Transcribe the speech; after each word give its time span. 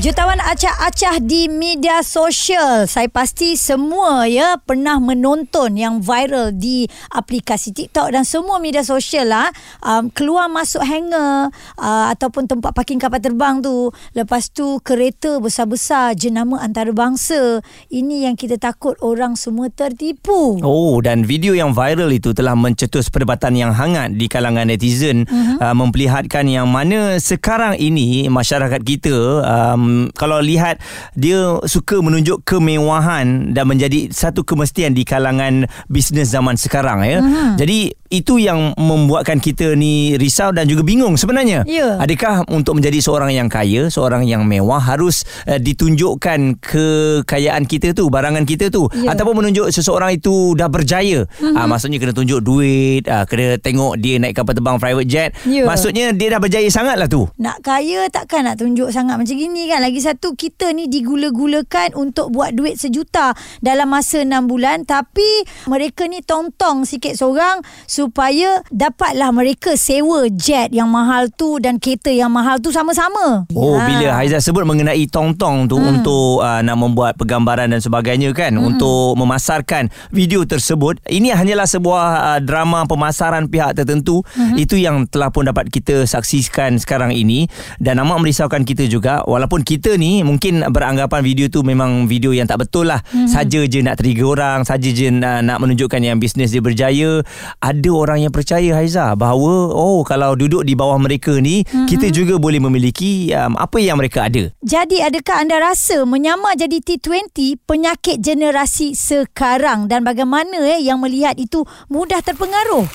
Jutawan 0.00 0.40
acah-acah 0.40 1.20
di 1.20 1.52
media 1.52 2.00
sosial. 2.00 2.88
Saya 2.88 3.04
pasti 3.12 3.52
semua 3.60 4.24
ya 4.24 4.56
pernah 4.56 4.96
menonton 4.96 5.76
yang 5.76 6.00
viral 6.00 6.56
di 6.56 6.88
aplikasi 7.12 7.76
TikTok 7.76 8.08
dan 8.08 8.24
semua 8.24 8.56
media 8.64 8.80
sosial 8.80 9.28
lah. 9.28 9.52
Um, 9.84 10.08
keluar 10.08 10.48
masuk 10.48 10.80
hangar 10.80 11.52
uh, 11.76 12.06
ataupun 12.16 12.48
tempat 12.48 12.72
parking 12.72 12.96
kapal 12.96 13.20
terbang 13.20 13.60
tu. 13.60 13.92
Lepas 14.16 14.48
tu 14.48 14.80
kereta 14.80 15.36
besar-besar 15.36 16.16
jenama 16.16 16.64
antarabangsa. 16.64 17.60
Ini 17.92 18.24
yang 18.24 18.40
kita 18.40 18.56
takut 18.56 18.96
orang 19.04 19.36
semua 19.36 19.68
tertipu. 19.68 20.64
Oh 20.64 20.96
dan 21.04 21.28
video 21.28 21.52
yang 21.52 21.76
viral 21.76 22.08
itu 22.08 22.32
telah 22.32 22.56
mencetus 22.56 23.12
perdebatan 23.12 23.52
yang 23.52 23.76
hangat 23.76 24.16
di 24.16 24.32
kalangan 24.32 24.64
netizen 24.64 25.28
uh-huh. 25.28 25.60
uh, 25.60 25.76
memperlihatkan 25.76 26.48
yang 26.48 26.72
mana 26.72 27.20
sekarang 27.20 27.76
ini 27.76 28.32
masyarakat 28.32 28.80
kita 28.80 29.44
um, 29.44 29.89
kalau 30.14 30.40
lihat 30.40 30.78
dia 31.14 31.58
suka 31.64 32.00
menunjuk 32.00 32.42
kemewahan 32.44 33.52
dan 33.52 33.64
menjadi 33.66 34.10
satu 34.10 34.42
kemestian 34.42 34.92
di 34.92 35.02
kalangan 35.04 35.66
bisnes 35.86 36.30
zaman 36.30 36.56
sekarang 36.56 37.02
ya. 37.04 37.18
Uh-huh. 37.20 37.54
Jadi 37.56 37.94
itu 38.10 38.42
yang 38.42 38.74
membuatkan 38.74 39.38
kita 39.38 39.78
ni 39.78 40.18
risau 40.18 40.50
dan 40.50 40.66
juga 40.66 40.82
bingung 40.82 41.14
sebenarnya. 41.14 41.62
Ya. 41.62 41.94
Adakah 42.02 42.42
untuk 42.50 42.82
menjadi 42.82 42.98
seorang 42.98 43.30
yang 43.30 43.46
kaya, 43.46 43.86
seorang 43.86 44.26
yang 44.26 44.42
mewah 44.42 44.82
harus 44.82 45.22
uh, 45.46 45.62
ditunjukkan 45.62 46.58
kekayaan 46.58 47.70
kita 47.70 47.94
tu, 47.94 48.10
barangan 48.10 48.42
kita 48.42 48.66
tu 48.66 48.90
Ya. 48.90 49.14
ataupun 49.14 49.38
menunjuk 49.38 49.70
seseorang 49.70 50.18
itu 50.18 50.58
dah 50.58 50.66
berjaya. 50.66 51.22
Mhm. 51.38 51.54
Uh, 51.54 51.66
maksudnya 51.70 52.02
kena 52.02 52.10
tunjuk 52.10 52.42
duit, 52.42 53.06
uh, 53.06 53.22
kena 53.30 53.54
tengok 53.62 53.94
dia 54.02 54.18
naik 54.18 54.34
kapal 54.34 54.58
terbang 54.58 54.82
private 54.82 55.06
jet. 55.06 55.30
Ya. 55.46 55.62
Maksudnya 55.62 56.10
dia 56.10 56.34
dah 56.34 56.42
berjaya 56.42 56.66
sangat 56.66 56.98
lah 56.98 57.06
tu. 57.06 57.30
Nak 57.38 57.62
kaya 57.62 58.10
takkan 58.10 58.42
nak 58.42 58.58
tunjuk 58.58 58.90
sangat 58.90 59.22
macam 59.22 59.34
gini 59.38 59.69
kan. 59.70 59.80
Lagi 59.82 60.00
satu 60.02 60.38
kita 60.38 60.70
ni 60.70 60.86
digula-gulakan 60.86 61.98
untuk 61.98 62.30
buat 62.30 62.54
duit 62.54 62.78
sejuta 62.78 63.34
dalam 63.58 63.90
masa 63.90 64.22
6 64.22 64.30
bulan. 64.46 64.86
Tapi 64.86 65.46
mereka 65.66 66.06
ni 66.06 66.22
tong-tong 66.22 66.86
sikit 66.86 67.18
seorang 67.18 67.62
supaya 67.90 68.62
dapatlah 68.70 69.34
mereka 69.34 69.74
sewa 69.74 70.30
jet 70.30 70.70
yang 70.70 70.90
mahal 70.90 71.26
tu 71.34 71.58
dan 71.58 71.82
kereta 71.82 72.14
yang 72.14 72.30
mahal 72.30 72.62
tu 72.62 72.70
sama-sama. 72.70 73.50
Oh 73.56 73.80
Ya. 73.80 73.86
bila 73.88 74.08
Haizah 74.20 74.42
sebut 74.42 74.64
mengenai 74.68 75.04
tong-tong 75.08 75.70
tu 75.70 75.76
hmm. 75.80 75.90
untuk 75.90 76.44
uh, 76.44 76.60
nak 76.60 76.76
membuat 76.76 77.12
penggambaran 77.16 77.72
dan 77.72 77.80
sebagainya 77.80 78.32
kan 78.36 78.56
hmm. 78.56 78.68
untuk 78.74 79.16
memasarkan 79.16 79.88
video 80.12 80.44
tersebut 80.44 81.00
ini 81.08 81.32
hanyalah 81.32 81.64
sebuah 81.64 82.06
uh, 82.36 82.40
drama 82.42 82.84
pemasaran 82.84 83.48
pihak 83.48 83.76
tertentu 83.76 84.20
hmm. 84.36 84.56
itu 84.60 84.76
yang 84.76 85.06
telah 85.08 85.32
pun 85.32 85.48
dapat 85.48 85.72
kita 85.72 86.04
saksikan 86.04 86.76
sekarang 86.76 87.14
ini 87.14 87.48
dan 87.80 88.00
amat 88.02 88.20
merisaukan 88.20 88.66
kita 88.66 88.84
juga 88.90 89.24
walaupun 89.24 89.59
kita 89.62 89.96
ni 89.96 90.24
mungkin 90.26 90.64
beranggapan 90.68 91.20
video 91.22 91.46
tu 91.48 91.62
memang 91.62 92.08
video 92.10 92.32
yang 92.34 92.48
tak 92.48 92.66
betul 92.66 92.88
lah 92.88 93.00
hmm. 93.12 93.28
saja 93.28 93.62
je 93.64 93.80
nak 93.80 94.00
trigger 94.00 94.34
orang 94.34 94.64
saja 94.64 94.88
je 94.90 95.08
uh, 95.08 95.40
nak 95.40 95.58
menunjukkan 95.60 96.00
yang 96.00 96.18
bisnes 96.18 96.52
dia 96.52 96.62
berjaya 96.62 97.22
ada 97.62 97.90
orang 97.90 98.24
yang 98.24 98.32
percaya 98.32 98.76
Haizah 98.76 99.14
bahawa 99.14 99.70
oh 99.72 100.02
kalau 100.02 100.34
duduk 100.34 100.64
di 100.64 100.74
bawah 100.74 100.96
mereka 100.96 101.36
ni 101.38 101.62
hmm. 101.64 101.86
kita 101.88 102.08
juga 102.10 102.36
boleh 102.36 102.58
memiliki 102.62 103.30
um, 103.34 103.56
apa 103.58 103.78
yang 103.80 104.00
mereka 104.00 104.26
ada 104.26 104.52
Jadi 104.64 105.02
adakah 105.04 105.42
anda 105.44 105.60
rasa 105.60 106.02
menyamar 106.04 106.56
jadi 106.56 106.80
T20 106.80 107.64
penyakit 107.64 108.20
generasi 108.20 108.92
sekarang 108.96 109.86
dan 109.86 110.02
bagaimana 110.06 110.60
eh 110.66 110.80
yang 110.82 111.00
melihat 111.02 111.36
itu 111.36 111.64
mudah 111.88 112.22
terpengaruh? 112.22 112.86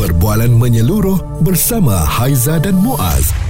Perbualan 0.00 0.56
menyeluruh 0.56 1.44
bersama 1.44 1.92
Haiza 1.92 2.56
dan 2.56 2.72
Muaz. 2.80 3.49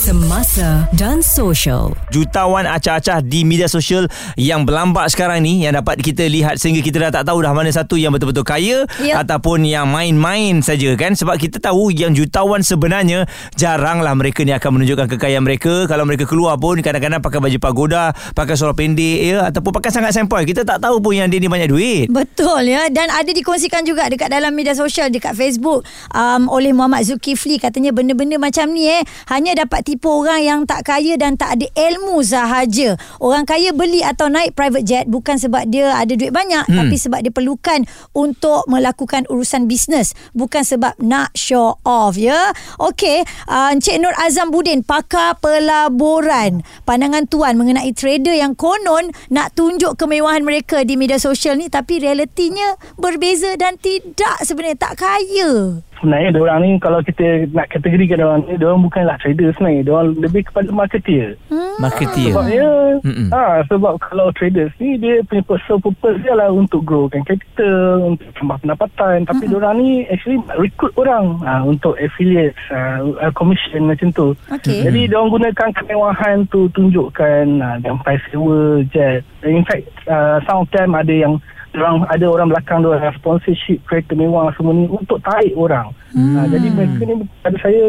Semasa 0.00 0.88
dan 0.96 1.20
social. 1.20 1.92
jutawan 2.08 2.64
acah-acah 2.64 3.20
di 3.20 3.44
media 3.44 3.68
sosial 3.68 4.08
yang 4.32 4.64
berlambak 4.64 5.04
sekarang 5.06 5.44
ni 5.44 5.60
yang 5.60 5.76
dapat 5.76 6.00
kita 6.00 6.24
lihat 6.24 6.56
sehingga 6.56 6.80
kita 6.80 6.96
dah 6.98 7.12
tak 7.12 7.28
tahu 7.28 7.44
dah 7.44 7.52
mana 7.52 7.68
satu 7.68 7.94
yang 7.94 8.08
betul-betul 8.08 8.40
kaya 8.42 8.88
Ya. 8.96 9.20
ataupun 9.20 9.60
yang 9.62 9.84
main-main 9.86 10.64
saja 10.64 10.96
kan? 10.96 11.12
Sebab 11.12 11.36
kita 11.36 11.60
tahu 11.60 11.92
yang 11.92 12.16
jutawan 12.16 12.64
sebenarnya 12.64 13.28
jaranglah 13.54 14.16
mereka 14.16 14.40
ni 14.40 14.56
akan 14.56 14.80
menunjukkan 14.80 15.04
kekayaan 15.12 15.44
mereka. 15.44 15.84
Kalau 15.84 16.08
mereka 16.08 16.24
keluar 16.24 16.56
pun 16.56 16.80
kadang-kadang 16.80 17.20
pakai 17.20 17.36
baju 17.36 17.58
pagoda 17.60 18.04
pakai 18.32 18.56
seluar 18.56 18.72
pendek 18.72 19.20
ya 19.20 19.52
ataupun 19.52 19.68
pakai 19.70 19.92
sangat 19.92 20.16
sempoi. 20.16 20.48
Kita 20.48 20.64
tak 20.64 20.80
tahu 20.80 21.04
pun 21.04 21.12
yang 21.12 21.28
dia 21.28 21.36
ni 21.36 21.52
banyak 21.52 21.68
duit. 21.68 22.08
Betul 22.08 22.72
ya. 22.72 22.88
Dan 22.88 23.12
ada 23.12 23.28
dikongsikan 23.28 23.84
juga 23.84 24.08
dekat 24.08 24.32
dalam 24.32 24.56
media 24.56 24.72
sosial 24.72 25.12
dekat 25.12 25.36
Facebook 25.36 25.84
um, 26.10 26.48
oleh 26.48 26.72
Muhammad 26.72 27.04
Zulkifli. 27.04 27.60
Katanya 27.60 27.92
benda-benda 27.92 28.40
macam 28.40 28.72
ni 28.72 28.88
eh 28.88 29.04
hanya 29.28 29.52
dapat 29.54 29.84
tipu 29.90 30.22
orang 30.22 30.46
yang 30.46 30.60
tak 30.70 30.86
kaya 30.86 31.18
dan 31.18 31.34
tak 31.34 31.58
ada 31.58 31.66
ilmu 31.74 32.22
sahaja. 32.22 32.94
Orang 33.18 33.42
kaya 33.42 33.74
beli 33.74 34.06
atau 34.06 34.30
naik 34.30 34.54
private 34.54 34.86
jet 34.86 35.10
bukan 35.10 35.34
sebab 35.34 35.66
dia 35.66 35.98
ada 35.98 36.14
duit 36.14 36.30
banyak 36.30 36.62
hmm. 36.70 36.78
tapi 36.78 36.94
sebab 36.94 37.18
dia 37.26 37.34
perlukan 37.34 37.82
untuk 38.14 38.70
melakukan 38.70 39.26
urusan 39.26 39.66
bisnes 39.66 40.14
bukan 40.30 40.62
sebab 40.62 40.94
nak 41.02 41.34
show 41.34 41.74
off 41.82 42.14
ya. 42.14 42.54
Okey, 42.78 43.26
uh, 43.50 43.74
Encik 43.74 43.98
Nur 43.98 44.14
Azam 44.14 44.54
Budin 44.54 44.86
pakar 44.86 45.34
pelaburan. 45.42 46.62
Pandangan 46.86 47.26
tuan 47.26 47.58
mengenai 47.58 47.90
trader 47.90 48.38
yang 48.38 48.54
konon 48.54 49.10
nak 49.34 49.58
tunjuk 49.58 49.98
kemewahan 49.98 50.46
mereka 50.46 50.86
di 50.86 50.94
media 50.94 51.18
sosial 51.18 51.58
ni 51.58 51.66
tapi 51.66 51.98
realitinya 51.98 52.78
berbeza 52.94 53.58
dan 53.58 53.74
tidak 53.74 54.38
sebenarnya 54.46 54.78
tak 54.78 55.02
kaya. 55.02 55.82
Sebenarnya 56.00 56.32
dia 56.32 56.42
orang 56.42 56.58
ni 56.64 56.70
kalau 56.80 57.00
kita 57.04 57.46
nak 57.52 57.68
kategorikan 57.68 58.16
dia 58.16 58.26
orang 58.26 58.42
ni 58.48 58.56
dia 58.56 58.66
orang 58.66 58.82
bukanlah 58.88 59.16
trader 59.20 59.52
sebenarnya. 59.54 59.82
Dia 59.84 59.92
orang 59.92 60.08
lebih 60.16 60.42
kepada 60.48 60.68
marketeer. 60.72 61.28
Hmm. 61.52 61.76
marketeer. 61.78 62.32
Sebabnya 62.32 62.66
Mm-mm. 63.04 63.28
ha, 63.30 63.62
sebab 63.68 63.94
kalau 64.00 64.32
traders 64.34 64.72
ni 64.80 64.96
dia 64.96 65.20
punya 65.28 65.44
sole 65.68 65.80
purpose 65.84 66.18
dia 66.24 66.34
lah 66.34 66.48
untuk 66.48 66.82
growkan 66.82 67.22
capital 67.28 68.16
untuk 68.16 68.28
tambah 68.34 68.56
pendapatan. 68.64 69.28
Tapi 69.28 69.44
dia 69.46 69.56
orang 69.60 69.74
ni 69.78 69.90
actually 70.08 70.40
recruit 70.56 70.96
orang 70.96 71.38
ha, 71.44 71.60
untuk 71.62 71.94
affiliate 72.00 72.56
ha, 72.72 73.28
commission 73.36 73.84
macam 73.86 74.08
tu. 74.10 74.32
Okey. 74.48 74.88
jadi 74.88 75.00
dia 75.12 75.16
orang 75.20 75.36
gunakan 75.36 75.68
kemewahan 75.76 76.36
tu 76.48 76.66
tunjukkan 76.72 77.44
ha, 77.60 77.76
sampai 77.84 78.16
sewa 78.32 78.80
jet. 78.88 79.22
In 79.44 79.64
fact 79.68 79.88
uh, 80.08 80.40
some 80.48 80.64
of 80.64 80.68
them 80.72 80.96
ada 80.96 81.12
yang 81.12 81.40
orang 81.72 82.02
ada 82.04 82.26
orang 82.26 82.48
belakang 82.48 82.78
dia 82.80 82.90
orang 82.90 83.14
sponsorship 83.14 83.78
kereta 83.84 84.12
mewah 84.12 84.50
semua 84.52 84.72
ni 84.72 84.86
untuk 84.86 85.20
tarik 85.20 85.54
orang. 85.54 85.94
Hmm. 86.10 86.34
Ha, 86.34 86.48
jadi 86.48 86.68
mereka 86.68 87.00
ni 87.04 87.14
pada 87.38 87.56
saya 87.56 87.80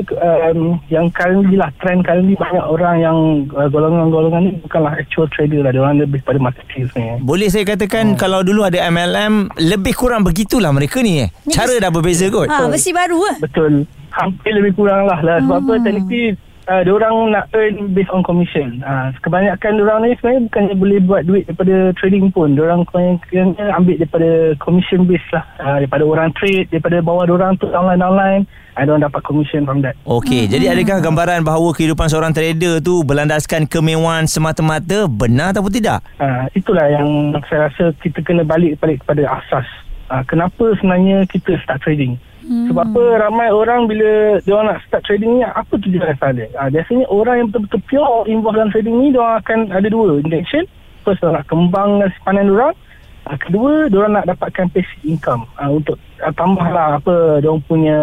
um, 0.48 0.78
yang 0.88 1.10
currently 1.10 1.58
lah 1.58 1.74
trend 1.78 2.06
currently 2.06 2.36
banyak 2.36 2.62
orang 2.62 2.96
yang 2.98 3.18
uh, 3.52 3.66
golongan-golongan 3.66 4.42
ni 4.44 4.52
bukanlah 4.62 4.94
actual 4.94 5.26
trader 5.28 5.62
lah. 5.62 5.72
Dia 5.72 5.82
orang 5.82 5.98
lebih 6.00 6.22
pada 6.22 6.38
marketing 6.38 6.86
sebenarnya. 6.88 7.18
boleh 7.20 7.48
saya 7.48 7.66
katakan 7.66 8.04
Hmm. 8.04 8.18
kalau 8.18 8.42
dulu 8.42 8.62
ada 8.62 8.78
MLM 8.84 9.34
lebih 9.58 9.94
kurang 9.94 10.22
begitulah 10.22 10.70
mereka 10.70 11.02
ni 11.02 11.22
eh 11.22 11.30
cara 11.48 11.78
dah 11.78 11.90
berbeza 11.90 12.28
kot 12.28 12.46
Ha, 12.46 12.68
mesti 12.68 12.92
baru 12.92 13.18
eh. 13.28 13.38
Betul. 13.40 13.74
Hampir 14.12 14.52
lebih 14.54 14.76
kurang 14.76 15.08
lah. 15.08 15.18
lah. 15.20 15.40
Sebab 15.40 15.58
apa 15.60 15.74
technically 15.82 16.36
uh, 16.68 16.82
diorang 16.86 17.34
nak 17.34 17.50
earn 17.56 17.94
based 17.96 18.12
on 18.14 18.22
commission. 18.22 18.84
Uh, 18.84 19.10
kebanyakan 19.24 19.80
diorang 19.80 20.00
ni 20.06 20.14
sebenarnya 20.20 20.42
bukannya 20.50 20.76
boleh 20.78 21.00
buat 21.06 21.22
duit 21.26 21.44
daripada 21.50 21.76
trading 21.98 22.30
pun. 22.30 22.54
Diorang 22.54 22.86
kebanyakan 22.90 23.58
ambil 23.78 23.96
daripada 23.98 24.30
commission 24.62 25.08
base 25.08 25.26
lah. 25.34 25.46
Uh, 25.58 25.78
daripada 25.82 26.04
orang 26.06 26.30
trade, 26.38 26.68
daripada 26.70 26.98
bawah 27.02 27.26
diorang 27.26 27.58
tu 27.58 27.70
online-online. 27.72 28.46
Uh, 28.78 28.84
diorang 28.88 29.04
dapat 29.04 29.22
commission 29.26 29.62
from 29.68 29.84
that. 29.84 29.98
Okey, 30.08 30.48
hmm. 30.48 30.52
jadi 30.52 30.66
adakah 30.78 31.04
gambaran 31.04 31.44
bahawa 31.44 31.76
kehidupan 31.76 32.08
seorang 32.08 32.32
trader 32.32 32.80
tu 32.80 33.04
berlandaskan 33.04 33.68
kemewahan 33.68 34.26
semata-mata 34.30 35.12
benar 35.12 35.52
ataupun 35.52 35.72
tidak? 35.76 36.00
Uh, 36.22 36.48
itulah 36.56 36.88
yang 36.88 37.36
saya 37.52 37.68
rasa 37.68 37.92
kita 38.00 38.24
kena 38.24 38.48
balik 38.48 38.80
balik 38.80 39.04
kepada 39.04 39.28
asas. 39.28 39.68
Uh, 40.08 40.24
kenapa 40.28 40.76
sebenarnya 40.80 41.24
kita 41.28 41.56
start 41.64 41.84
trading? 41.84 42.16
Hmm. 42.42 42.68
Sebab 42.74 42.84
apa 42.90 43.02
ramai 43.22 43.54
orang 43.54 43.86
bila 43.86 44.42
dia 44.42 44.54
orang 44.58 44.74
nak 44.74 44.82
start 44.90 45.06
trading 45.06 45.38
ni 45.38 45.46
apa 45.46 45.74
tujuan 45.78 46.10
asal 46.10 46.34
dia? 46.34 46.50
Uh, 46.58 46.70
biasanya 46.74 47.06
orang 47.14 47.36
yang 47.38 47.48
betul-betul 47.54 47.82
pure 47.86 48.26
involved 48.26 48.58
dalam 48.58 48.72
trading 48.74 48.96
ni 48.98 49.08
dia 49.14 49.22
orang 49.22 49.38
akan 49.46 49.60
ada 49.70 49.88
dua 49.88 50.18
intention. 50.18 50.64
First 51.06 51.22
dia 51.22 51.30
nak 51.30 51.46
kembangkan 51.46 52.10
simpanan 52.18 52.50
dia 52.50 52.56
orang. 52.58 52.76
Uh, 53.30 53.38
kedua 53.38 53.72
dia 53.94 53.98
orang 54.02 54.14
nak 54.18 54.26
dapatkan 54.26 54.66
passive 54.74 55.04
income 55.06 55.44
uh, 55.62 55.70
untuk 55.70 56.02
uh, 56.26 56.34
tambahlah 56.34 56.98
apa 56.98 57.38
dia 57.42 57.50
orang 57.54 57.66
punya 57.70 58.00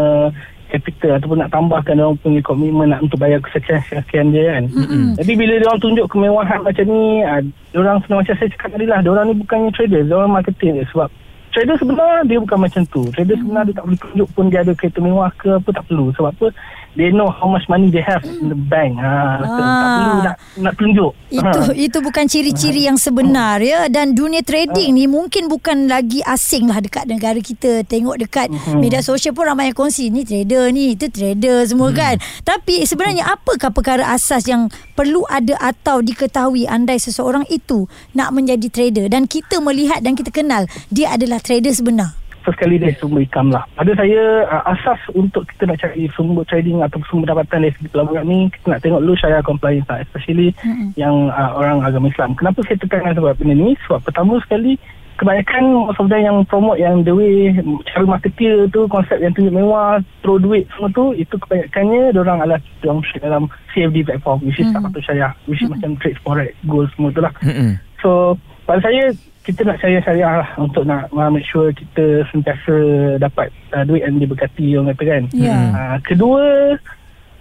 capital 0.69 1.17
ataupun 1.17 1.41
nak 1.41 1.51
tambahkan 1.51 1.97
dia 1.97 2.05
orang 2.05 2.21
punya 2.21 2.41
komitmen 2.45 2.93
nak 2.93 3.01
untuk 3.01 3.19
bayar 3.19 3.41
kesekian-sekian 3.43 4.31
dia 4.31 4.45
kan. 4.55 4.65
Mm-hmm. 4.69 5.17
Jadi 5.19 5.33
bila 5.35 5.55
dia 5.59 5.67
orang 5.67 5.83
tunjuk 5.83 6.07
kemewahan 6.13 6.61
macam 6.61 6.85
ni, 6.87 7.25
uh, 7.25 7.41
dia 7.43 7.79
orang 7.81 7.97
sebenarnya 8.05 8.23
macam 8.23 8.37
saya 8.39 8.49
cakap 8.55 8.69
tadi 8.77 8.87
lah, 8.87 8.99
dia 9.03 9.11
orang 9.11 9.27
ni 9.33 9.35
bukannya 9.41 9.71
trader, 9.75 10.03
dia 10.07 10.15
orang 10.15 10.33
marketing 10.37 10.73
je 10.79 10.85
sebab 10.93 11.09
trader 11.53 11.77
sebenar 11.81 12.25
dia 12.27 12.39
bukan 12.39 12.59
macam 12.61 12.83
tu. 12.89 13.03
Trader 13.13 13.37
sebenar 13.39 13.63
dia 13.67 13.75
tak 13.77 13.85
boleh 13.89 14.01
tunjuk 14.01 14.29
pun 14.33 14.45
dia 14.49 14.61
ada 14.63 14.73
kereta 14.75 14.99
mewah 15.01 15.31
ke 15.37 15.49
apa 15.57 15.69
tak 15.71 15.85
perlu. 15.89 16.13
Sebab 16.17 16.31
apa? 16.31 16.47
They 16.95 17.11
know 17.11 17.29
how 17.29 17.45
much 17.45 17.67
money 17.67 17.89
they 17.89 18.01
have 18.01 18.23
in 18.23 18.49
the 18.49 18.59
bank. 18.59 18.97
Ha, 18.97 19.39
so, 19.39 19.45
tak 19.45 19.59
Ah. 19.59 19.95
perlu 19.95 20.15
nak 20.23 20.37
nak 20.59 20.75
tunjuk. 20.77 21.13
Itu 21.29 21.61
Ha. 21.61 21.73
itu 21.75 21.99
bukan 21.99 22.25
ciri-ciri 22.25 22.85
yang 22.85 22.97
sebenar 22.97 23.61
ya 23.61 23.87
dan 23.87 24.13
dunia 24.13 24.41
trading 24.41 24.95
ni 24.95 25.05
mungkin 25.05 25.47
bukan 25.47 25.87
lagi 25.87 26.23
asing 26.23 26.67
lah 26.67 26.79
dekat 26.79 27.05
negara 27.05 27.39
kita. 27.39 27.83
Tengok 27.83 28.17
dekat 28.19 28.49
media 28.75 29.01
sosial 29.01 29.33
pun 29.33 29.45
ramai 29.45 29.71
yang 29.71 29.77
kongsi 29.77 30.09
ni 30.09 30.23
trader 30.23 30.71
ni, 30.71 30.95
itu 30.95 31.09
trader 31.09 31.65
semua 31.65 31.91
kan. 31.91 32.17
Tapi 32.43 32.85
sebenarnya 32.85 33.29
apakah 33.29 33.69
perkara 33.69 34.09
asas 34.09 34.45
yang 34.45 34.67
perlu 34.93 35.25
ada 35.27 35.57
atau 35.59 36.01
diketahui 36.01 36.65
andai 36.65 36.97
seseorang 36.97 37.45
itu 37.49 37.85
nak 38.13 38.31
menjadi 38.31 38.69
trader 38.69 39.07
dan 39.07 39.25
kita 39.25 39.59
melihat 39.59 40.01
dan 40.01 40.13
kita 40.13 40.29
kenal 40.29 40.65
dia 40.89 41.11
adalah 41.11 41.39
trader 41.39 41.71
sebenar. 41.71 42.15
First 42.47 42.59
kali 42.59 42.81
dari 42.81 42.95
sumber 42.97 43.25
income 43.25 43.51
lah. 43.53 43.65
Pada 43.75 43.93
saya, 43.99 44.47
uh, 44.47 44.63
asas 44.73 45.01
untuk 45.13 45.45
kita 45.51 45.69
nak 45.69 45.79
cari 45.83 46.09
sumber 46.15 46.45
trading 46.47 46.81
atau 46.81 47.03
sumber 47.09 47.31
dapatan 47.31 47.67
dari 47.67 47.75
segi 47.77 47.89
pelaburan 47.91 48.25
ni, 48.25 48.39
kita 48.53 48.67
nak 48.73 48.81
tengok 48.81 49.01
dulu 49.05 49.15
syariah 49.19 49.45
compliance 49.45 49.89
lah. 49.91 49.99
Especially 50.03 50.55
mm-hmm. 50.63 50.89
yang 50.97 51.31
uh, 51.35 51.51
orang 51.59 51.83
agama 51.83 52.09
Islam. 52.09 52.33
Kenapa 52.39 52.63
saya 52.65 52.79
tekankan 52.81 53.15
sebab 53.19 53.35
benda 53.37 53.55
ni? 53.55 53.75
Sebab 53.85 54.01
pertama 54.07 54.39
sekali, 54.43 54.79
kebanyakan 55.19 55.91
most 55.91 55.99
of 55.99 56.07
them 56.07 56.23
yang 56.23 56.39
promote 56.47 56.79
yang 56.79 57.03
the 57.03 57.11
way 57.11 57.51
cara 57.91 58.07
marketer 58.07 58.71
tu 58.71 58.87
konsep 58.87 59.19
yang 59.19 59.35
tunjuk 59.35 59.51
mewah 59.51 59.99
throw 60.23 60.39
duit 60.39 60.71
semua 60.73 60.89
tu 60.95 61.11
itu 61.19 61.35
kebanyakannya 61.43 62.15
orang 62.15 62.39
adalah 62.39 62.61
orang 62.87 63.03
dalam 63.19 63.43
CFD 63.75 64.07
platform 64.07 64.39
which 64.47 64.63
is 64.63 64.71
mm. 64.71 64.79
tak 64.79 64.83
patut 64.87 65.03
syariah 65.03 65.35
which 65.51 65.59
is 65.59 65.67
macam 65.67 65.99
trade 65.99 66.19
forex 66.23 66.55
gold 66.71 66.87
semua 66.95 67.11
tu 67.11 67.21
lah 67.21 67.35
Mm-mm. 67.43 67.75
So 67.99 68.39
pada 68.63 68.79
saya 68.87 69.11
kita 69.49 69.65
nak 69.65 69.81
syariah 69.81 70.05
syariah 70.05 70.35
lah 70.45 70.51
untuk 70.61 70.85
nak 70.85 71.09
uh, 71.09 71.33
make 71.33 71.49
sure 71.49 71.73
kita 71.73 72.21
sentiasa 72.29 72.77
dapat 73.17 73.49
uh, 73.73 73.81
duit 73.89 74.05
yang 74.05 74.21
diberkati 74.21 74.77
orang 74.77 74.93
kata 74.93 75.05
kan. 75.09 75.23
Ya. 75.33 75.57
Uh, 75.73 75.97
kedua 76.05 76.45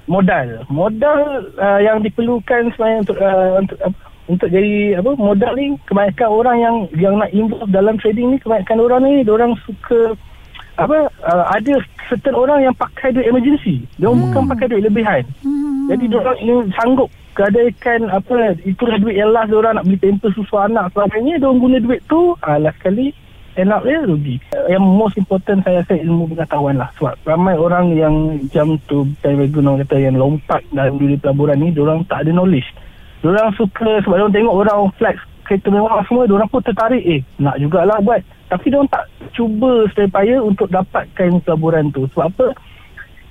modal. 0.07 0.63
Modal 0.71 1.51
uh, 1.59 1.79
yang 1.83 1.99
diperlukan 1.99 2.71
sebenarnya 2.71 2.99
untuk 3.03 3.17
uh, 3.19 3.59
untuk 3.59 3.77
uh, 3.83 3.93
untuk 4.31 4.47
jadi 4.47 5.03
apa 5.03 5.11
modal 5.19 5.51
ni 5.59 5.75
kebanyakan 5.83 6.29
orang 6.31 6.57
yang 6.63 6.75
yang 6.95 7.15
nak 7.19 7.31
involve 7.35 7.71
dalam 7.75 7.99
trading 7.99 8.31
ni 8.31 8.37
kebanyakan 8.39 8.79
orang 8.79 9.01
ni 9.03 9.13
orang 9.27 9.51
suka 9.67 10.15
apa 10.79 11.11
uh, 11.27 11.43
ada 11.51 11.83
certain 12.07 12.39
orang 12.39 12.71
yang 12.71 12.75
pakai 12.79 13.11
duit 13.11 13.27
emergency. 13.27 13.83
Dia 13.99 14.07
hmm. 14.07 14.31
bukan 14.31 14.43
pakai 14.55 14.67
duit 14.71 14.87
lebihan. 14.87 15.27
Hmm. 15.43 15.91
Jadi 15.91 16.07
dia 16.07 16.23
orang 16.23 16.39
sanggup 16.71 17.11
gadaikan 17.37 18.09
apa 18.09 18.57
itulah 18.65 18.97
duit 18.97 19.21
yang 19.21 19.29
last 19.29 19.53
dia 19.53 19.61
orang 19.61 19.77
nak 19.77 19.85
beli 19.85 20.01
pampers 20.01 20.33
susu 20.33 20.57
anak 20.57 20.89
sebagainya 20.89 21.37
dia 21.37 21.45
orang 21.45 21.61
guna 21.61 21.77
duit 21.77 22.01
tu 22.09 22.33
uh, 22.33 22.57
last 22.57 22.81
kali 22.81 23.13
end 23.57 23.73
up 23.73 23.81
dia 23.83 24.05
rugi. 24.05 24.37
Yang 24.69 24.83
most 24.85 25.15
important 25.17 25.65
saya 25.65 25.81
rasa 25.81 25.97
ilmu 25.97 26.29
pengetahuan 26.31 26.77
lah. 26.77 26.89
Sebab 27.01 27.17
ramai 27.25 27.57
orang 27.57 27.97
yang 27.97 28.15
jam 28.53 28.77
tu 28.85 29.09
saya 29.19 29.49
guna 29.49 29.81
kata 29.81 29.97
yang 29.97 30.15
lompat 30.15 30.61
dalam 30.69 31.01
dunia 31.01 31.17
pelaburan 31.17 31.57
ni 31.57 31.73
dia 31.73 31.81
orang 31.83 32.05
tak 32.05 32.23
ada 32.23 32.31
knowledge. 32.31 32.69
Dia 33.25 33.33
orang 33.33 33.49
suka 33.57 33.89
sebab 34.05 34.15
dia 34.15 34.23
orang 34.23 34.35
tengok 34.37 34.55
orang 34.55 34.79
flex 35.01 35.17
kereta 35.49 35.67
mewah 35.73 36.03
semua 36.05 36.27
dia 36.29 36.35
orang 36.37 36.49
pun 36.53 36.61
tertarik 36.61 37.03
eh 37.03 37.21
nak 37.41 37.57
jugalah 37.57 37.97
buat. 38.05 38.21
Tapi 38.47 38.65
dia 38.69 38.77
orang 38.77 38.93
tak 38.93 39.05
cuba 39.33 39.71
sedaya 39.91 40.09
payah 40.13 40.39
untuk 40.39 40.69
dapatkan 40.69 41.29
pelaburan 41.43 41.89
tu. 41.89 42.05
Sebab 42.13 42.29
apa? 42.29 42.47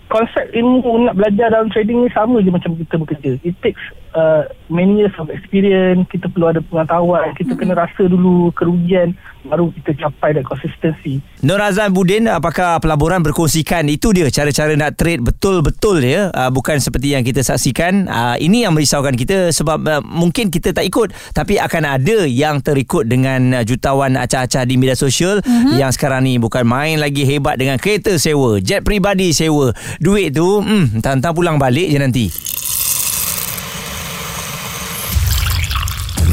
Konsep 0.07 0.47
ilmu 0.55 1.11
nak 1.11 1.19
belajar 1.19 1.51
dalam 1.51 1.69
trading 1.71 2.07
ni 2.07 2.11
sama 2.15 2.39
je 2.43 2.51
macam 2.51 2.79
kita 2.79 2.95
bekerja. 2.99 3.31
It 3.43 3.59
takes 3.63 3.83
uh, 4.17 4.49
many 4.73 5.05
years 5.05 5.13
of 5.21 5.29
experience. 5.29 6.09
Kita 6.09 6.33
perlu 6.33 6.49
ada 6.49 6.65
pengetahuan. 6.65 7.37
Kita 7.37 7.53
kena 7.53 7.77
rasa 7.77 8.09
dulu 8.09 8.51
kerugian 8.57 9.13
baru 9.47 9.71
kita 9.71 9.95
capai 9.95 10.35
that 10.35 10.43
consistency. 10.43 11.23
Nur 11.47 11.63
Azan 11.63 11.95
Budin 11.95 12.27
apakah 12.27 12.83
pelaburan 12.83 13.23
berkongsikan 13.23 13.87
itu 13.87 14.11
dia 14.11 14.27
cara-cara 14.29 14.75
nak 14.75 14.99
trade 14.99 15.23
betul-betul 15.23 16.03
ya 16.03 16.35
uh, 16.35 16.51
bukan 16.51 16.83
seperti 16.83 17.15
yang 17.15 17.23
kita 17.23 17.47
saksikan 17.47 18.11
uh, 18.11 18.37
ini 18.43 18.67
yang 18.67 18.75
merisaukan 18.75 19.15
kita 19.15 19.55
sebab 19.55 19.79
uh, 19.87 20.03
mungkin 20.03 20.51
kita 20.51 20.75
tak 20.75 20.83
ikut 20.91 21.15
tapi 21.31 21.63
akan 21.63 21.83
ada 21.87 22.27
yang 22.27 22.59
terikut 22.59 23.07
dengan 23.07 23.63
uh, 23.63 23.63
jutawan 23.63 24.19
acah-acah 24.19 24.67
di 24.67 24.75
media 24.75 24.99
sosial 24.99 25.39
mm-hmm. 25.41 25.79
yang 25.79 25.95
sekarang 25.95 26.27
ni 26.27 26.43
bukan 26.43 26.67
main 26.67 26.99
lagi 26.99 27.23
hebat 27.23 27.55
dengan 27.55 27.79
kereta 27.79 28.19
sewa 28.19 28.59
jet 28.59 28.83
peribadi 28.83 29.31
sewa 29.31 29.71
duit 30.03 30.35
tu 30.35 30.59
hmm 30.61 30.99
entah-entah 30.99 31.31
pulang 31.31 31.61
balik 31.61 31.87
je 31.87 31.99
nanti 32.03 32.27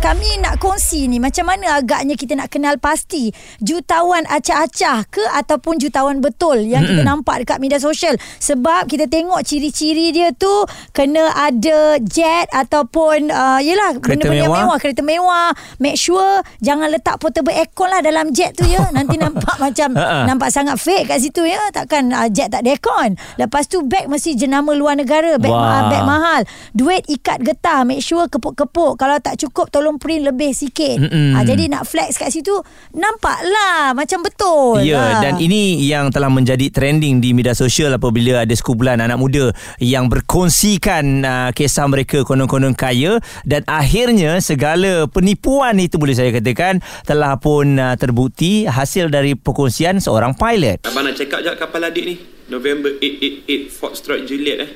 Kami 0.00 0.40
nak 0.40 0.56
kongsi 0.56 1.12
ni 1.12 1.20
macam 1.20 1.44
mana 1.44 1.76
agaknya 1.76 2.16
kita 2.16 2.32
nak 2.32 2.48
kenal 2.48 2.80
pasti 2.80 3.28
jutawan 3.60 4.24
acah-acah 4.32 5.04
ke 5.04 5.20
ataupun 5.20 5.76
jutawan 5.76 6.24
betul 6.24 6.56
yang 6.56 6.88
mm-hmm. 6.88 7.04
kita 7.04 7.08
nampak 7.08 7.44
dekat 7.44 7.60
media 7.60 7.76
sosial? 7.76 8.16
Sebab 8.40 8.88
kita 8.88 9.12
tengok 9.12 9.44
ciri-ciri 9.44 10.08
dia 10.08 10.32
tu 10.32 10.48
kena 10.96 11.28
ada 11.36 12.00
jet 12.00 12.48
ataupun 12.48 13.28
uh, 13.28 13.60
yelah 13.60 13.92
Kereta 14.00 14.24
benda-benda 14.24 14.48
mewah. 14.48 14.58
mewah 14.64 14.76
kereta 14.80 15.02
mewah. 15.04 15.52
Make 15.76 16.00
sure 16.00 16.40
jangan 16.64 16.88
letak 16.88 17.20
portable 17.20 17.52
aircon 17.52 17.92
lah 17.92 18.00
dalam 18.00 18.32
jet 18.32 18.56
tu 18.56 18.64
ya. 18.64 18.88
Nanti 18.96 19.20
nampak 19.20 19.60
macam 19.60 19.92
nampak 20.00 20.48
sangat 20.48 20.80
fake 20.80 21.12
kat 21.12 21.20
situ 21.20 21.44
ya. 21.44 21.60
Takkan 21.76 22.08
uh, 22.08 22.26
jet 22.32 22.48
tak 22.48 22.64
ada 22.64 22.72
aircon. 22.72 23.20
Lepas 23.36 23.68
tu 23.68 23.84
beg 23.84 24.08
mesti 24.08 24.32
jenama 24.32 24.72
luar 24.72 24.96
negara. 24.96 25.36
Beg, 25.36 25.52
ma- 25.52 25.92
beg 25.92 26.08
mahal. 26.08 26.42
Duit 26.72 27.04
ikat 27.04 27.44
getah. 27.44 27.84
Make 27.84 28.00
sure 28.00 28.24
kepuk-kepuk. 28.32 28.96
Kalau 28.96 29.20
tak 29.20 29.36
cukup 29.36 29.68
tolong 29.68 29.89
print 29.96 30.28
lebih 30.28 30.52
sikit 30.52 31.00
Mm-mm. 31.00 31.34
ha, 31.34 31.42
jadi 31.42 31.66
nak 31.66 31.88
flex 31.88 32.20
kat 32.20 32.30
situ 32.30 32.52
nampaklah 32.92 33.96
macam 33.96 34.20
betul 34.22 34.84
Ya 34.84 35.18
ha. 35.18 35.22
dan 35.24 35.40
ini 35.40 35.80
yang 35.82 36.12
telah 36.12 36.28
menjadi 36.28 36.68
trending 36.70 37.18
di 37.18 37.32
media 37.32 37.56
sosial 37.56 37.96
apabila 37.96 38.44
ada 38.44 38.54
sekumpulan 38.54 39.00
anak 39.00 39.18
muda 39.18 39.50
yang 39.80 40.06
berkongsikan 40.06 41.24
uh, 41.24 41.50
kisah 41.50 41.88
mereka 41.88 42.22
konon-konon 42.22 42.76
kaya 42.76 43.18
dan 43.48 43.64
akhirnya 43.64 44.38
segala 44.44 45.08
penipuan 45.08 45.80
itu 45.80 45.96
boleh 45.96 46.12
saya 46.12 46.30
katakan 46.30 46.78
telah 47.08 47.40
pun 47.40 47.80
uh, 47.80 47.96
terbukti 47.96 48.68
hasil 48.68 49.08
dari 49.08 49.32
perkongsian 49.38 49.98
seorang 49.98 50.36
pilot. 50.36 50.84
Abang 50.84 51.06
nak 51.06 51.16
check 51.16 51.32
out 51.32 51.40
jap 51.40 51.56
kapal 51.56 51.86
adik 51.86 52.04
ni. 52.04 52.16
November 52.50 52.90
888 52.98 53.70
Fort 53.70 53.94
Strike 53.94 54.26
Juliet 54.26 54.58
eh. 54.58 54.70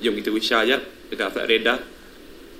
Jom 0.00 0.16
kita 0.16 0.32
wisha 0.32 0.64
jap 0.64 0.80
dekat 1.12 1.28
flight 1.30 1.48
radar. 1.48 1.78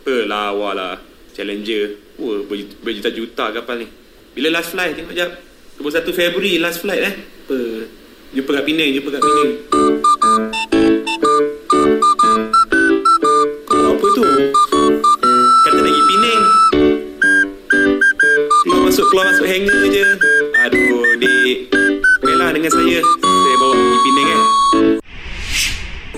Pelawa 0.05 0.71
lah. 0.77 0.97
Challenger. 1.39 1.95
Wah, 2.19 2.43
berjuta- 2.43 2.79
berjuta-juta 2.83 3.45
kapal 3.55 3.77
ni. 3.79 3.87
Bila 4.35 4.59
last 4.59 4.75
flight 4.75 4.99
tengok 4.99 5.15
jap. 5.15 5.31
21 5.79 6.11
Februari 6.11 6.59
last 6.59 6.83
flight 6.83 6.99
eh. 6.99 7.15
Apa? 7.15 7.59
Jumpa 8.35 8.51
kat 8.51 8.65
Penang, 8.67 8.91
jumpa 8.91 9.09
kat 9.09 9.23
Penang. 9.23 9.51
Apa 13.71 14.07
tu? 14.11 14.23
Kata 15.63 15.79
lagi 15.79 16.03
Penang. 16.03 16.43
Keluar 18.59 18.81
masuk, 18.83 19.07
keluar 19.07 19.25
masuk 19.31 19.47
hanger 19.47 19.79
je. 19.89 20.05
Aduh, 20.67 21.07
dik. 21.23 21.59
Baiklah 22.19 22.51
dengan 22.51 22.73
saya. 22.75 22.99
Saya 22.99 23.57
bawa 23.57 23.75
pergi 23.79 24.01
Penang 24.03 24.29
eh. 24.29 24.98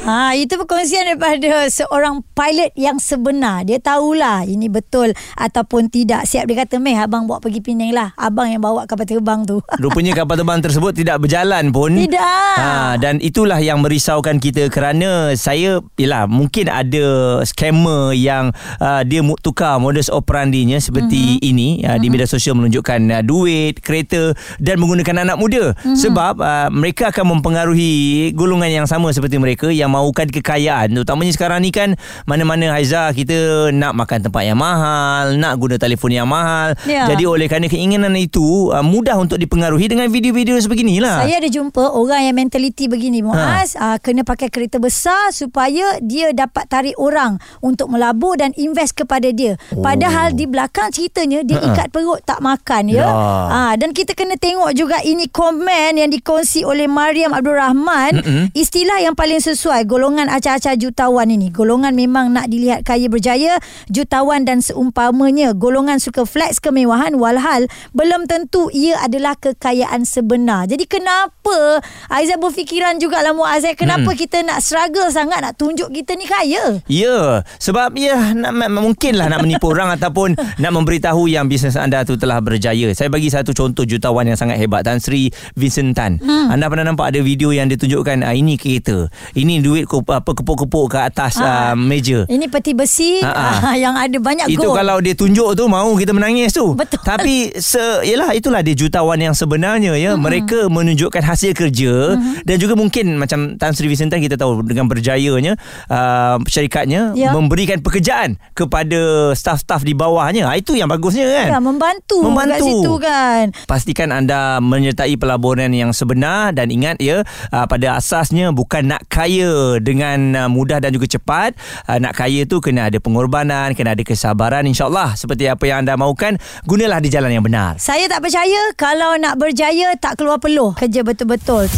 Ha, 0.01 0.33
itu 0.33 0.57
perkongsian 0.57 1.13
daripada 1.13 1.69
seorang 1.69 2.25
pilot 2.33 2.73
yang 2.73 2.97
sebenar. 2.97 3.69
Dia 3.69 3.77
tahulah 3.77 4.49
ini 4.49 4.73
betul 4.73 5.13
ataupun 5.37 5.93
tidak. 5.93 6.25
Siap 6.25 6.49
dia 6.49 6.65
kata, 6.65 6.81
meh 6.81 6.97
abang 6.97 7.29
bawa 7.29 7.37
pergi 7.37 7.61
Penang 7.61 7.93
lah. 7.93 8.17
Abang 8.17 8.49
yang 8.49 8.65
bawa 8.65 8.89
kapal 8.89 9.05
terbang 9.05 9.45
tu. 9.45 9.61
Rupanya 9.85 10.17
kapal 10.17 10.41
terbang 10.41 10.65
tersebut 10.65 10.97
tidak 10.97 11.21
berjalan 11.21 11.69
pun. 11.69 11.93
Tidak. 11.93 12.57
Ha, 12.57 12.97
dan 12.97 13.21
itulah 13.21 13.61
yang 13.61 13.85
merisaukan 13.85 14.41
kita 14.41 14.73
kerana 14.73 15.37
saya 15.37 15.85
yalah 16.01 16.25
mungkin 16.25 16.73
ada 16.73 17.41
scammer 17.45 18.17
yang 18.17 18.57
uh, 18.81 19.05
dia 19.05 19.21
tukar 19.45 19.77
modus 19.77 20.09
operandinya 20.09 20.81
seperti 20.81 21.37
mm-hmm. 21.37 21.51
ini 21.53 21.69
uh, 21.85 22.01
di 22.01 22.09
media 22.09 22.25
sosial 22.25 22.57
menunjukkan 22.57 23.21
uh, 23.21 23.23
duit, 23.23 23.85
kereta 23.85 24.33
dan 24.57 24.81
menggunakan 24.81 25.29
anak 25.29 25.37
muda. 25.37 25.77
Mm-hmm. 25.77 25.97
Sebab 26.01 26.35
uh, 26.41 26.69
mereka 26.73 27.13
akan 27.13 27.37
mempengaruhi 27.37 28.33
golongan 28.33 28.73
yang 28.73 28.87
sama 28.89 29.13
seperti 29.13 29.37
mereka 29.37 29.69
yang 29.69 29.90
mahukan 29.91 30.31
kekayaan. 30.31 30.95
Terutamanya 30.95 31.33
sekarang 31.35 31.61
ni 31.61 31.75
kan 31.75 31.99
mana-mana 32.25 32.79
Haiza 32.79 33.11
kita 33.11 33.71
nak 33.75 33.99
makan 33.99 34.31
tempat 34.31 34.43
yang 34.47 34.59
mahal, 34.59 35.35
nak 35.35 35.59
guna 35.59 35.77
telefon 35.77 36.15
yang 36.15 36.31
mahal. 36.31 36.79
Ya. 36.87 37.11
Jadi 37.11 37.27
oleh 37.27 37.51
kerana 37.51 37.67
keinginan 37.67 38.15
itu 38.15 38.71
uh, 38.71 38.85
mudah 38.87 39.19
untuk 39.19 39.37
dipengaruhi 39.37 39.91
dengan 39.91 40.07
video-video 40.07 40.55
sebeginilah. 40.63 41.27
Saya 41.27 41.43
ada 41.43 41.51
jumpa 41.51 41.91
orang 41.91 42.31
yang 42.31 42.37
mentaliti 42.39 42.87
begini 42.87 43.21
Muaz 43.21 43.75
ha. 43.75 43.95
uh, 43.95 43.99
kena 43.99 44.23
pakai 44.23 44.47
kereta 44.47 44.79
besar 44.79 45.35
supaya 45.35 45.99
dia 45.99 46.31
dapat 46.31 46.71
tarik 46.71 46.97
orang 46.97 47.43
untuk 47.59 47.91
melabur 47.91 48.39
dan 48.39 48.55
invest 48.55 48.95
kepada 48.95 49.29
dia. 49.35 49.59
Oh. 49.75 49.83
Padahal 49.83 50.33
di 50.37 50.47
belakang 50.47 50.95
ceritanya 50.95 51.43
dia 51.43 51.59
Ha-ha. 51.59 51.75
ikat 51.75 51.89
perut 51.91 52.21
tak 52.23 52.39
makan 52.45 52.93
ya. 52.93 53.03
Ya. 53.03 53.09
Ah 53.51 53.73
dan 53.81 53.97
kita 53.97 54.13
kena 54.13 54.37
tengok 54.37 54.77
juga 54.77 55.01
ini 55.01 55.27
komen 55.33 55.97
yang 55.97 56.13
dikongsi 56.13 56.63
oleh 56.63 56.85
Mariam 56.85 57.33
Abdul 57.33 57.57
Rahman 57.57 58.21
Mm-mm. 58.21 58.45
istilah 58.53 59.01
yang 59.01 59.17
paling 59.17 59.41
sesuai 59.41 59.80
golongan 59.85 60.29
acah-acah 60.33 60.77
jutawan 60.79 61.29
ini. 61.31 61.53
Golongan 61.53 61.93
memang 61.93 62.33
nak 62.33 62.49
dilihat 62.49 62.87
kaya 62.87 63.07
berjaya, 63.07 63.61
jutawan 63.91 64.49
dan 64.49 64.65
seumpamanya. 64.65 65.53
Golongan 65.53 66.01
suka 66.01 66.25
flex 66.25 66.59
kemewahan 66.63 67.17
walhal 67.17 67.67
belum 67.93 68.25
tentu 68.31 68.71
ia 68.71 68.97
adalah 69.03 69.37
kekayaan 69.37 70.07
sebenar. 70.07 70.71
Jadi 70.71 70.87
kenapa 70.87 71.83
Aizat 72.11 72.39
berfikiran 72.39 72.99
jugalah 73.03 73.35
Muaz 73.35 73.67
eh, 73.67 73.75
kenapa 73.75 74.15
hmm. 74.15 74.19
kita 74.19 74.43
nak 74.47 74.63
struggle 74.63 75.11
sangat 75.11 75.43
nak 75.43 75.55
tunjuk 75.59 75.91
kita 75.91 76.15
ni 76.17 76.27
kaya? 76.27 76.81
Ya, 76.87 77.43
sebab 77.59 77.95
ya 77.99 78.33
nak, 78.35 78.71
mungkinlah 78.71 79.27
nak 79.31 79.43
menipu 79.43 79.71
orang 79.75 79.95
ataupun 79.95 80.35
nak 80.39 80.73
memberitahu 80.73 81.27
yang 81.31 81.47
bisnes 81.47 81.79
anda 81.79 82.03
tu 82.07 82.17
telah 82.17 82.39
berjaya. 82.43 82.91
Saya 82.95 83.11
bagi 83.13 83.31
satu 83.31 83.55
contoh 83.55 83.85
jutawan 83.85 84.27
yang 84.27 84.39
sangat 84.39 84.59
hebat 84.59 84.87
Tan 84.87 84.99
Sri 85.03 85.31
Vincent 85.55 85.95
Tan. 85.95 86.19
Hmm. 86.23 86.51
Anda 86.51 86.67
pernah 86.71 86.87
nampak 86.91 87.15
ada 87.15 87.21
video 87.23 87.51
yang 87.51 87.71
ditunjukkan 87.71 88.23
ah, 88.27 88.35
ini 88.35 88.59
kereta. 88.59 89.11
Ini 89.35 89.63
duit 89.71 89.87
apa 89.87 90.31
kepuk-kepuk 90.35 90.87
ke 90.91 90.99
atas 90.99 91.39
ha. 91.39 91.71
uh, 91.71 91.75
meja. 91.79 92.27
Ini 92.27 92.51
peti 92.51 92.75
besi 92.75 93.23
ha. 93.23 93.71
yang 93.79 93.95
ada 93.95 94.19
banyak 94.19 94.51
Itu 94.51 94.75
gold. 94.75 94.83
kalau 94.83 94.99
dia 94.99 95.15
tunjuk 95.15 95.55
tu 95.55 95.65
mau 95.71 95.95
kita 95.95 96.11
menangis 96.11 96.51
tu. 96.51 96.75
Betul. 96.75 96.99
Tapi 97.07 97.55
se 97.55 98.03
yalah 98.03 98.35
itulah 98.35 98.67
dia 98.67 98.75
jutawan 98.75 99.23
yang 99.23 99.35
sebenarnya 99.37 99.95
ya. 99.95 100.19
Hmm. 100.19 100.27
Mereka 100.27 100.67
menunjukkan 100.67 101.23
hasil 101.23 101.55
kerja 101.55 102.19
hmm. 102.19 102.43
dan 102.43 102.57
juga 102.59 102.75
mungkin 102.75 103.15
macam 103.15 103.55
Tan 103.55 103.71
Sri 103.77 103.87
Vincent 103.87 104.11
kita 104.11 104.35
tahu 104.35 104.67
dengan 104.67 104.91
berjayanya 104.91 105.55
uh, 105.87 106.43
syarikatnya 106.51 107.15
ya. 107.15 107.31
memberikan 107.31 107.79
pekerjaan 107.79 108.41
kepada 108.57 109.33
staf-staf 109.37 109.87
di 109.87 109.95
bawahnya. 109.95 110.51
Itu 110.59 110.75
yang 110.75 110.91
bagusnya 110.91 111.31
kan. 111.31 111.47
Ya, 111.55 111.61
membantu, 111.63 112.19
membantu. 112.27 112.51
kat 112.51 112.61
situ 112.67 112.93
kan. 112.99 113.45
Pastikan 113.71 114.09
anda 114.11 114.59
menyertai 114.59 115.15
pelaburan 115.15 115.71
yang 115.71 115.95
sebenar 115.95 116.51
dan 116.57 116.73
ingat 116.73 116.99
ya 116.99 117.23
uh, 117.53 117.67
pada 117.69 118.01
asasnya 118.01 118.51
bukan 118.51 118.97
nak 118.97 119.05
kaya 119.13 119.53
dengan 119.83 120.19
uh, 120.37 120.49
mudah 120.51 120.79
dan 120.81 120.95
juga 120.95 121.07
cepat. 121.07 121.57
Uh, 121.87 121.99
nak 122.01 122.17
kaya 122.17 122.45
tu 122.49 122.59
kena 122.63 122.89
ada 122.89 122.99
pengorbanan, 122.99 123.73
kena 123.77 123.95
ada 123.95 124.03
kesabaran 124.05 124.65
insya-Allah. 124.67 125.15
Seperti 125.15 125.47
apa 125.47 125.65
yang 125.69 125.87
anda 125.87 125.97
mahukan, 125.97 126.41
gunalah 126.65 126.99
di 126.99 127.09
jalan 127.13 127.31
yang 127.31 127.45
benar. 127.45 127.77
Saya 127.81 128.09
tak 128.09 128.25
percaya 128.25 128.61
kalau 128.77 129.17
nak 129.17 129.37
berjaya 129.41 129.95
tak 129.97 130.21
keluar 130.21 130.41
peluh. 130.41 130.73
Kerja 130.77 131.01
betul-betul. 131.03 131.71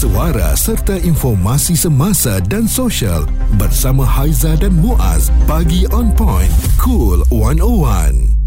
Suara 0.00 0.56
serta 0.56 0.96
informasi 0.96 1.76
semasa 1.76 2.40
dan 2.48 2.64
sosial 2.64 3.28
bersama 3.60 4.08
Haiza 4.08 4.56
dan 4.56 4.72
Muaz 4.80 5.28
bagi 5.44 5.84
on 5.92 6.08
point 6.16 6.48
cool 6.80 7.20
101 7.28 8.39